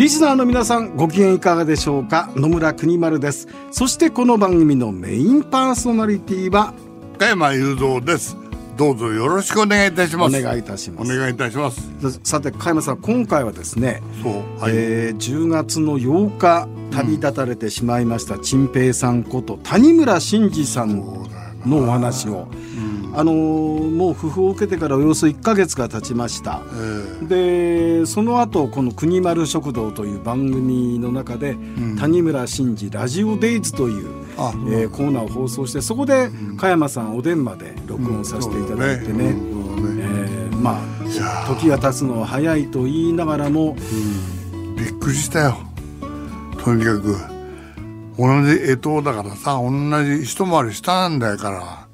[0.00, 2.30] リスナーの皆さんご機嫌いかがでしょうか？
[2.34, 3.48] 野村国丸です。
[3.70, 6.72] そしてこの番組のメインパーソナリティは
[7.18, 8.34] 加山雄三です。
[8.78, 10.38] どうぞよろしくお願いいたします。
[10.38, 11.12] お願いいたします。
[11.12, 11.90] お願いいたします。
[12.24, 20.96] さて加山さん今回はですね、そうはい、えー10月の8日旅立たれてしまいました陳平さんこと谷村新司さん
[21.66, 22.48] のお話を、
[23.14, 26.60] あのーもう訃報を受けてからおよそ1ヶ月が経ちました。
[26.72, 27.26] えー
[28.00, 31.56] でその後この「国丸食堂」という番組の中で、
[31.98, 39.34] 谷村新司ラジオデイズという、あえーコーナーを放送してそこで加山さんおでんまで録音させていただいてね,、
[40.00, 43.76] えーまあ時が経つのは早いと言いながらも、
[44.76, 45.58] びっくりしたよ。
[46.64, 47.16] とにかく。
[48.18, 49.70] 同じ干支だからさ同
[50.04, 51.86] じ一回り下なんだよから,、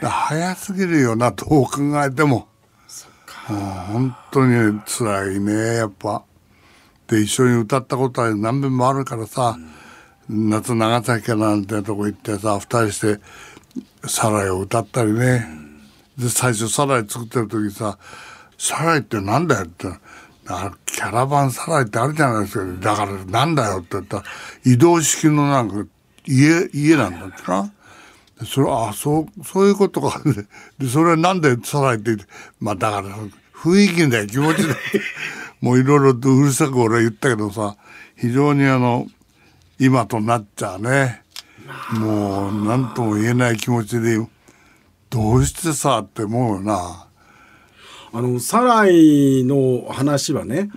[0.00, 2.48] 早すぎるよなどう考えても。
[3.48, 6.22] 本当に辛いねやっぱ。
[7.06, 9.56] で一緒に歌ったことは何遍もあるからさ、
[10.28, 13.20] 夏長崎かなんてとこ行ってさ二人して
[14.08, 15.48] 「サライ」を歌ったりね、
[16.18, 17.98] で最初サライ作ってる時さ
[18.58, 19.88] 「サライってなんだよ」って。
[20.48, 22.80] あキャラバンサライってあるじゃないですか。
[22.80, 24.18] だからなんだよって言った。
[24.18, 24.24] ら
[24.64, 25.84] 移動式のなんか
[26.24, 27.72] 家家なんだってな。
[28.38, 30.20] でそれあそうそういうことか。
[30.24, 30.46] で
[30.78, 32.24] でそれはなんでサライって言って
[32.60, 33.16] まあだから
[33.54, 34.74] 雰囲気だよ気持ちで
[35.60, 37.76] もういろいろとうるさく俺は言ったけどさ
[38.16, 39.06] 非常にあの
[39.78, 41.22] 今となっちゃうね
[41.92, 44.18] もう何とも言えない気持ちで
[45.10, 47.06] どうしてさって思うよな。
[48.12, 50.70] あのサライの話はね、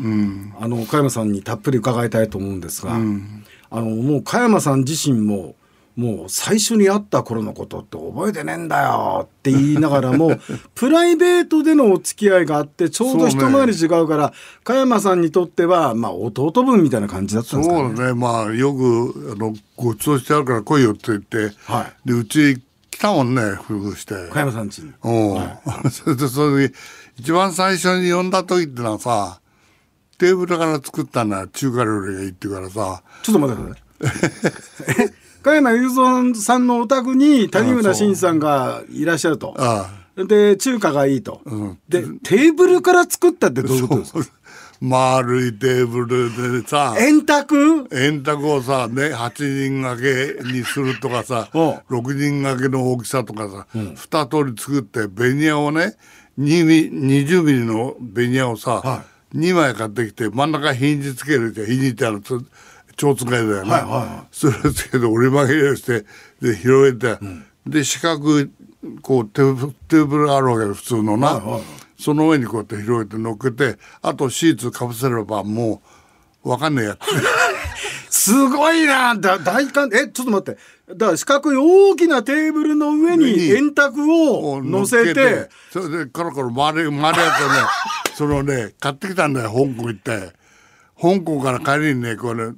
[0.60, 5.56] あの加山さんにたっぷり伺いたいと思うんですが、あのもう加山さん自身も
[6.00, 10.32] もう最初に会った頃のことって覚えてねえんだよって言いながらも
[10.74, 14.32] プライベートでのお付き合いがあってちょうど一回り違うから
[14.64, 17.82] 加山さんにとってはまあ弟分みたいな感じだったんですかね。
[17.82, 22.62] そうだねまあよくあのごちそうしてあるから来いよって言って、はいでうち
[22.92, 24.14] 来たもんね夫婦して。
[24.32, 24.94] 加山さん家に。
[25.04, 25.42] うん、
[25.92, 26.74] それでそれで
[27.20, 29.42] 一番最初に呼んだ時ってのはさ
[30.18, 34.12] テーブルから作ったのは中華料理がいいって言うからさちょっと待ってくだ
[34.96, 35.14] さい。
[35.40, 39.54] え加山雄三さんのお宅に谷村新司さんがいらっしゃると。
[39.58, 41.80] あで中華がいいと、ん。
[41.88, 44.20] でテーブルから作ったってどういうことですか？
[44.82, 46.96] 丸いテーブルでさ。
[47.00, 47.88] 円卓？
[47.94, 51.84] 円卓をさね8人掛けにするとかさ おう。
[51.90, 55.96] 6人掛けの大きさとかさ、2通り作ってベニヤをね
[56.38, 59.04] 2ミ20ミリのベニヤをさ、は
[59.36, 62.12] 2枚買ってきて真ん中ヒンジつけるじゃんヒンジってあ
[63.00, 63.82] 蝶使いだよね、はいはい。
[63.84, 66.06] はそれをつけて折り曲げをして
[66.42, 67.18] で広げて、
[67.66, 68.52] で四角い
[69.02, 71.62] こうテーブルテーブルがあるわけよ普通のな、はいはい。
[71.98, 75.82] その上にこうやって広げて乗っけてあとシーツかぶせればも
[76.44, 77.00] うわかんねえやつ。
[78.12, 80.60] すごいなだ大観えちょっと待って。
[80.94, 83.52] だから四角い大きなテーブルの上に上に。
[83.52, 85.50] 円卓を乗せて。
[85.72, 87.24] それでコロコロ回る回るやつをね
[88.16, 90.34] そのね買ってきたんだよ香港行って
[91.02, 92.52] 香港から帰りにねこれ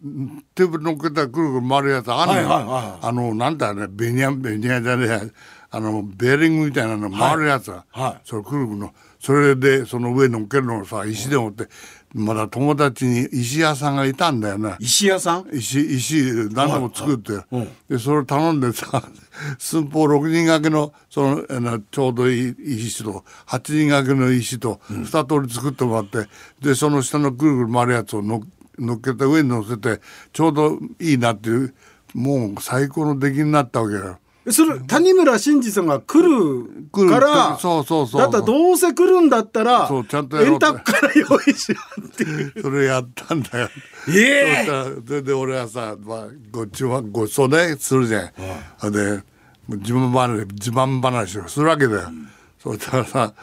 [0.55, 5.31] テーブル乗っけたらくるくる回るやつあんのよ、はいはいはいあのなんだよねベニヤベニヤじゃねえ
[5.73, 8.93] あのベーリングみたいなの回るやつ、はいそれくるくるの。
[9.21, 11.67] それでその上乗っけるのをさ石で持って、
[12.13, 14.75] まだ友達に石屋さんがいたんだよね。
[14.79, 15.49] 石屋さん？
[15.53, 16.23] 石石
[16.53, 17.69] 何でも作って、はいはい。
[17.89, 19.01] でそれ頼んでさ
[19.57, 22.55] 寸法6人掛けのそのあのちょうどいい
[22.87, 26.27] 石と8人掛けの石と2通り作ってもらって、
[26.61, 28.41] でその下のぐるぐる回るやつをの
[28.77, 30.01] 乗っけて上に乗せて
[30.33, 31.73] ちょうどいいなっていう
[32.13, 34.17] もう最高の出来になったわけよ。
[34.45, 43.69] えそれ谷村新司さんが来るからそうそうそうだったらどうせ来るんだったらそうちゃんと円卓から用意しようっていうそれやったんだよ。
[44.09, 48.91] えそえしたらそれで俺はさ、まあ、ごちはごちそうねするじゃん。
[48.91, 49.23] で
[49.67, 52.09] もう自慢話自慢話をするわけだよ。
[52.57, 53.33] そしたらさ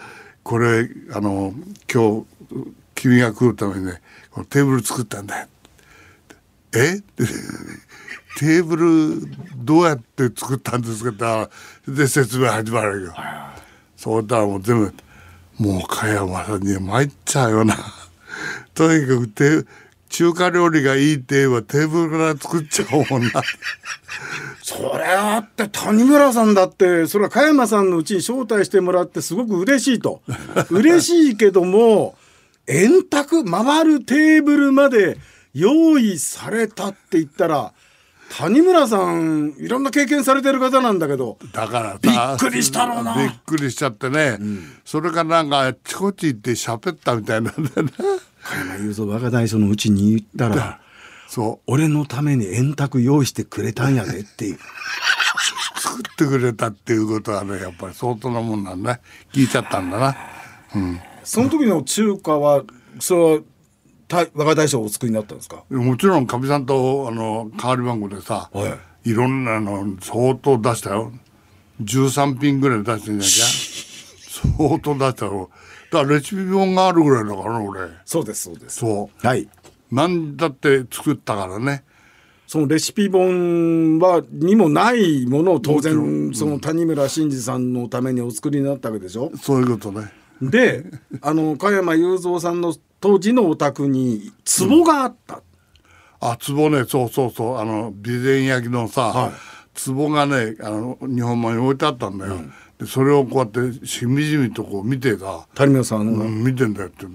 [0.43, 1.55] これあの
[1.93, 2.27] 今日
[2.97, 4.03] 君が来るためにね
[4.33, 5.47] このテーブル作ったんだよ。
[6.75, 6.97] え？
[6.97, 7.23] って
[8.39, 11.49] テーブルどうやって作ったんですかっ
[11.85, 13.15] てで説明始まるよ。
[13.97, 14.95] そうしたらもう全部
[15.59, 17.77] もう加山さんには参っちゃうよな。
[18.75, 19.67] とにかくテ
[20.09, 23.43] 中華料理がいいって言えばテーブルから作っちゃおうもんな。
[24.63, 30.23] それあって谷村さんだってそれは加山さんのうちに招待してもらってすごく嬉しいと
[30.71, 32.17] 嬉しいけども
[32.69, 35.19] 円卓回るテーブルまで
[35.55, 37.73] 用意されたって言ったら
[38.37, 42.11] 谷村さんいろんな経験されてる方なんだけどだからさび
[42.49, 43.17] っくりしたろうな。
[43.17, 44.39] びっくりしちゃってね、
[44.85, 47.93] それからなんかあっちこっち行って喋ったみたいなんだよね。
[48.43, 50.81] 加山雄三若大将のうちに行ったら
[51.27, 51.73] そう。
[51.73, 54.59] 俺のために円卓用意してくれたんやでっていう。
[55.79, 59.01] 作ってくれたっていうことはねやっぱり相当なもんなんだ
[59.33, 60.17] 聞いちゃったんだな。
[61.25, 62.63] その時の中華は
[63.01, 63.48] それはた
[64.11, 65.65] 若大将お作りになったんですか？
[65.71, 69.13] もちろんかみさんとあの代わり番号でさ、、はい。
[69.13, 71.13] ろんなの相当出したよ。
[71.83, 74.69] 13品ぐらい出してんじゃなきゃ。
[74.69, 75.51] 相当出したよ。
[75.91, 77.81] だからレシピ本があるぐらいだからね俺。
[78.05, 78.79] そうですそうです。
[78.81, 79.43] そはい。
[79.43, 81.85] うなんだって作ったからね。
[82.47, 89.31] そのレシピ本はにもないものを当然その谷村新司さんのためにお作りになったわけでしょ？
[89.37, 90.11] そういうことね。
[90.41, 90.85] で、
[91.21, 94.33] あの加山雄三さんの当時のお宅に
[94.69, 95.43] 壺があった。
[96.21, 96.85] あ壺ね。
[96.85, 97.59] そうそうそう。
[97.59, 99.33] あの備前焼きのさ、は
[99.87, 102.37] 壺がねあの日本間に置いてあったんだよ、
[102.79, 107.07] でそれをこうやってしみじみとこう見てさ、谷村さんが、うん、見てんだよって。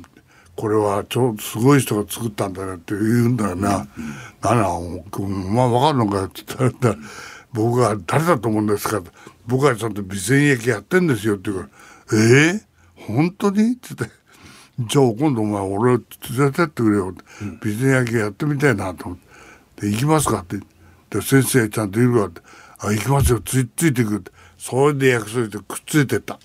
[0.55, 3.87] これはちょすごい人が作ったんだよって言うんだよな
[4.41, 6.95] 「何だおまあ分かるのかよ」って言ったら
[7.53, 9.01] 「僕は誰だと思うんですか?」
[9.47, 11.69] 僕はちゃんと備前焼きやってんですよ」って言うか
[12.11, 12.61] ら「えー、
[13.07, 14.15] 本当に?」って言って
[14.79, 16.01] 「じゃあ今度お前俺連
[16.39, 17.23] れてってくれよ」って
[17.61, 19.17] 「備前焼きやってみたいな」と思っ
[19.75, 20.59] て「行きますか?」って。
[21.09, 22.41] で先生ちゃんといるかって
[22.79, 23.39] 「あ行きますよ。
[23.41, 24.31] ついついてくる」って。
[24.57, 26.39] それで約束してくっついてった。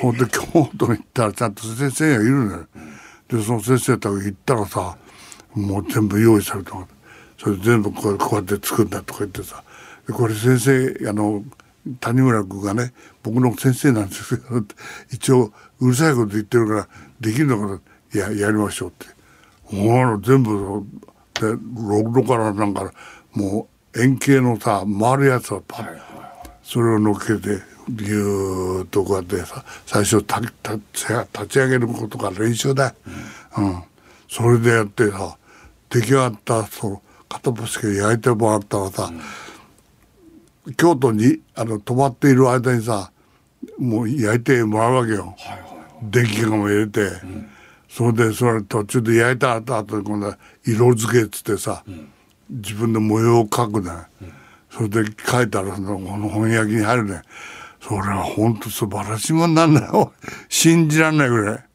[0.00, 2.66] ほんで 京都に行ったらちゃんと先生がいるのよ。
[3.28, 4.96] でその先生と行ったらさ
[5.54, 6.72] もう全部用意された
[7.38, 9.64] それ全部こうこうやって作るんだとか言ってさ。
[10.12, 11.42] これ先生あの
[12.00, 12.92] 谷村君がね
[13.22, 14.64] 僕の先生なんですけど
[15.10, 16.88] 一応うるさいこと言ってるから
[17.20, 17.80] できるのかな
[18.14, 19.06] いややりましょうって。
[19.64, 20.84] ほら全部
[21.34, 21.56] でロ
[22.02, 22.92] ッドからなんか
[23.32, 26.00] もう円形のさ回るやつをパッ
[26.62, 32.94] それを乗っけてギューッとこうやってさ最初たた立ち上げることが練習だ、
[33.56, 33.82] うん。
[34.28, 35.36] それでやってさ
[35.90, 39.10] 出来上がったその片っ端から焼いてもらったらさ、
[40.76, 43.12] 京都にあの泊まっている間にさ
[43.78, 45.34] もう焼いてもらうわけよ、
[46.02, 47.10] 電気がも入れて、
[47.88, 51.84] それでそれ途中で焼いた後後に今度は色付けっつってさ、
[52.48, 53.90] 自分で模様を描くね、
[54.70, 57.22] それで書いたらそのこの翻訳に入るね。
[57.80, 60.12] それは本当素晴らしいもんなんだよ。
[60.48, 61.66] 信じられないぐらい。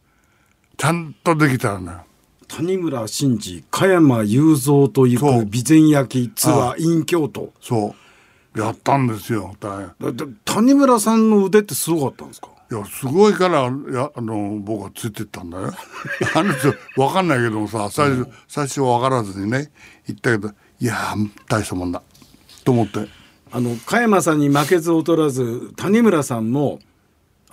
[0.77, 1.99] ちゃんとできたんだよ
[2.47, 8.00] 谷村新司加山雄三と行く備前焼きツアー in 京都そう
[8.55, 9.55] やったんですよ。
[9.59, 10.37] 大変。
[10.45, 12.47] 谷村さんの腕ってすごかったんですか？
[12.71, 15.73] いやすごいからやあの僕はついてったんだよ。
[16.35, 19.71] あの人分かんないけどもさ最初最初分からずにね
[20.07, 22.01] 言ったけどいやー大したもんだ
[22.63, 23.07] と思って。
[23.53, 26.79] あの加山さんに負けず劣らず谷村さんも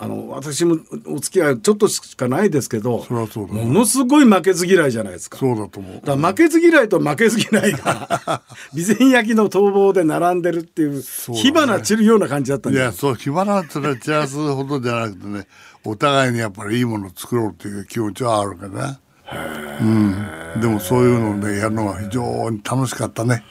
[0.00, 5.38] あの私もお付き合いちょっとしかないですけどそそうだものすごい負けず嫌いじゃないですか。
[5.38, 6.00] そうだと思う。
[6.04, 8.42] だ負けず嫌いと負けず嫌いが
[8.76, 15.46] 備前焼きの逃亡で並んでるっていう火花散るような感じだったんでいやそう暇なそれ散らすほどじゃなくてね
[15.84, 18.98] お互いにやっぱりいいものを作ろうっていう気持ちはあるからね
[19.80, 23.44] うん、でもそういうのでやるのは非常に楽しかったね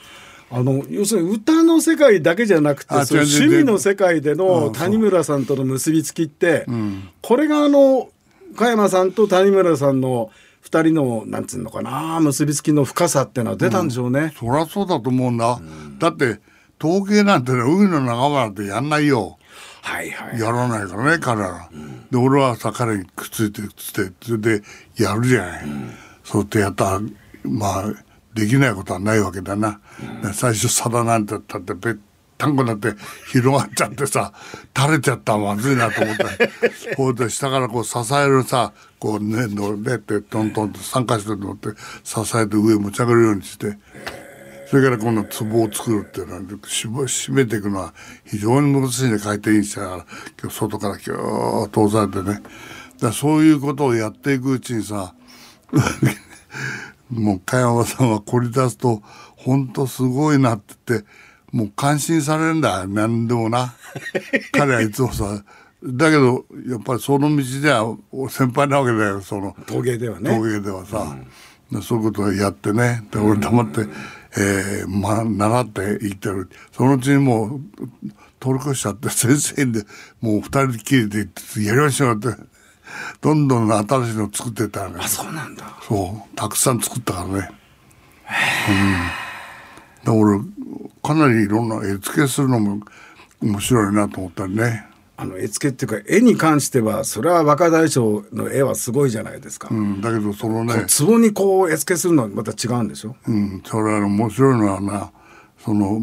[0.50, 6.66] あの要するに歌の世界だけじゃなくて趣味の世界での谷村さんとの結びつきって、
[7.22, 8.10] これがあの
[8.56, 14.34] 加山さんと谷村さんの二人のなんつうのかな結びつきの深さっていうのは出たんでしょうね。
[14.38, 15.38] そりゃそうだと思うん。
[15.38, 15.60] だ、
[16.00, 16.40] だって
[16.82, 19.38] 統計なんてね海の仲間なんてやんないよ。
[19.82, 20.40] はいはい。
[20.40, 21.70] やらないからね彼ら、
[22.12, 24.64] で俺はさ彼にくっついてくっついてそれで
[24.98, 25.66] やるじゃない、
[26.24, 27.02] そうやってやったら
[27.44, 27.94] まあ
[28.38, 29.80] できないことはないわけだな、
[30.22, 31.96] で最初さだなんて言ったってぺっ
[32.38, 32.94] たんこになって
[33.32, 34.32] 広がっちゃってさ
[34.78, 36.24] 垂れちゃったらまずいなと思って
[36.96, 41.70] こうで下からこう支えるさこうねのねってトントンと3箇所で乗って
[42.04, 43.78] 支えて上持ち上げるようにして。
[44.70, 47.94] それからこの壺を作るっていうのは絞締めていくのは
[48.26, 50.06] 非常に難しいね回転しながら
[50.42, 52.34] 今日外からキューッと押さえてね。
[52.34, 52.44] だか
[53.00, 55.14] らそういうことをやっていくうちにさ
[57.10, 59.02] もう加山さんは凝り出すと
[59.36, 61.08] 本当すごいなって言って
[61.52, 62.82] もう感心されるんだ。
[62.82, 63.74] よ何でもな。
[64.52, 65.44] 彼はいつもさ
[65.84, 67.96] だけどやっぱりその道では
[68.30, 69.22] 先輩なわけだよ。
[69.22, 70.30] その陶芸ではね。
[70.30, 71.16] 陶芸ではさ、
[71.72, 73.04] でそういうことをやってね。
[73.12, 73.82] で俺黙って、
[74.38, 76.50] えーまあ、習って行ってる。
[76.72, 77.62] そのうちにもう
[78.40, 79.84] 通り越しちゃって先生で
[80.20, 82.30] もう二人きりで行ってやりましょうって
[83.22, 85.78] どんどん新しいの作ってたねあそうなんだ。
[85.82, 86.36] そう。
[86.36, 87.50] たくさん作ったからね。
[90.06, 90.14] うん。
[90.14, 90.40] で俺
[91.04, 92.80] かなりいろんな絵付けするのも
[93.42, 94.86] 面白いなと思ったりね。
[95.20, 103.16] あの絵付けっていうか絵に関してはそれは若大将の絵はすごいじゃないですか、うん、だけどそのね、壺にこう絵付けするのはまた違うんでしょ？
[103.28, 105.12] うん、それは面白いのはな
[105.58, 106.00] その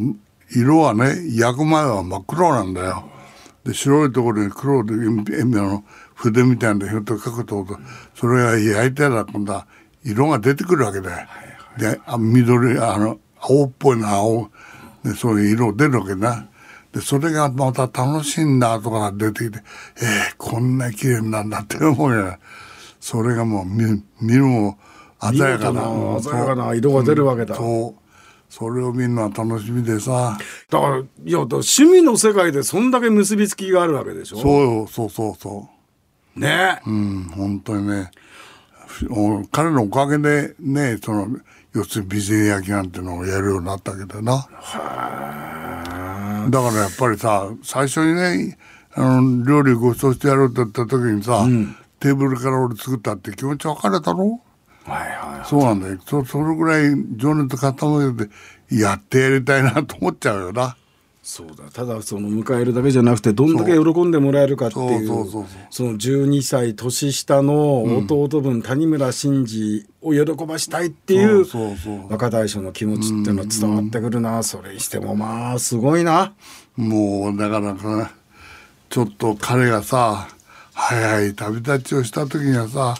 [0.50, 3.09] 色はね焼く前は真っ黒なんだよ。
[3.64, 7.66] で白いところに黒で鉛筆の筆みたいなひょっと描くと
[8.14, 9.66] それが焼いたら今度は
[10.04, 11.28] 色が出てくるわけだよ、
[11.78, 14.50] であ緑あの青っぽいの青。
[15.04, 16.49] でそういう色出るわけな
[16.90, 19.59] でそれがまた楽しいんだとか出てきて
[20.00, 22.38] えー、こんな綺麗になんだって思うよ。
[23.00, 24.78] それがもう見見るも
[25.21, 25.83] 鮮やかな
[26.23, 27.54] 鮮やかな色が出るわけだ。
[27.54, 28.00] そう
[28.49, 30.38] それを見るのは楽しみでさ。
[30.71, 34.38] だからいや趣味の世界でそんだけ結びつきがあるわけでしょ？
[34.38, 35.68] そうよそうそうそ
[36.37, 38.11] ね、ううん本当にね。
[39.50, 41.26] 彼のおかげでねその
[41.73, 44.49] 要するに備前焼きなんてのをやるようになったわけだな。
[46.50, 48.57] だからやっぱりさ最初にね
[48.95, 51.45] あの料理ご馳走してやろうって言った時にさ、
[51.99, 54.41] テーブルから俺作ったって気持ち分かれたろ？
[54.85, 55.99] はいはいそうなんだよ。
[56.07, 60.76] そそれぐらい情熱傾けてやってやりたいなと思っちゃうよな
[61.26, 61.71] そうだ。
[61.73, 65.07] ただその迎えるだけじゃなくてどんだけ喜んでもらえるかっていう
[65.71, 71.47] その12歳年下の弟分、谷村新司を喜ばしたいっていう
[72.11, 76.35] 若大将の気持ちっていうのは伝わってくるな、それにしてもまあすごいな。
[76.76, 78.12] もうだからか
[78.90, 80.28] ちょっと彼がさ
[80.75, 82.97] 早い旅立ちをした時にはさ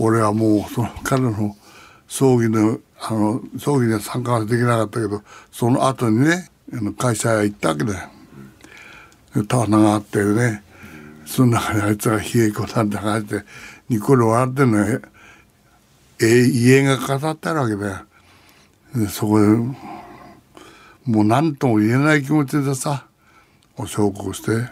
[0.00, 1.56] 俺はもうその彼の
[2.08, 8.08] 葬儀のあの葬儀には参加はできなかったけどその後にねあの会社へ行ったわけだよ。
[9.34, 10.62] で棚があってね
[11.26, 13.44] その中にあいつが冷え込んだ感じで
[13.88, 15.00] ニコリ笑ってんのよ
[16.20, 19.08] え家が飾ってあるわけだよ。
[19.08, 23.06] そこでもう何とも言えない気持ちでさ
[23.76, 24.70] お焼香して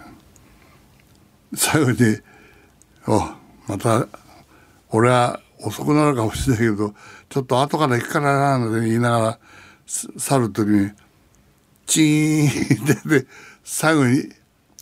[1.54, 2.18] 最後に
[3.08, 3.18] 「お
[3.66, 4.06] また
[4.90, 6.94] 俺は遅くなるかもしれないけど
[7.28, 9.38] ちょっと後から行くからな」なんて言いながら
[9.86, 10.90] 去る時に
[11.90, 13.26] チーンってで
[13.64, 14.22] 最後に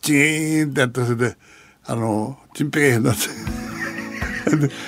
[0.03, 1.37] チーンってやってそれで
[1.87, 3.21] あのチンペイになって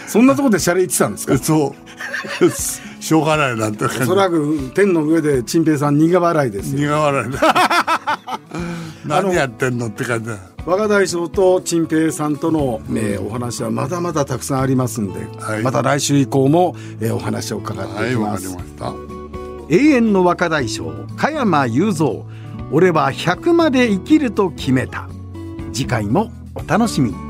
[0.07, 1.37] そんなところでシャレ言ってたんですか？
[1.39, 2.51] そう。
[3.03, 4.03] しょうがないなって感じ。
[4.03, 6.79] おそらく天の上で陳平さん苦笑いですよ。
[6.79, 7.39] 苦笑いで
[9.07, 10.37] 何やってんのって感じだ。
[10.67, 15.63] 若大将と陳平さんとの、えーお話はまだまだたくさんありますんで、はい。
[15.63, 19.20] また来週以降も、えーお話を伺ってはいいわかりきます、ました
[19.71, 22.25] 永遠の若大将加山雄三。
[22.73, 25.09] 俺は100まで生きると決めた。
[25.73, 27.30] 次回もお楽しみに。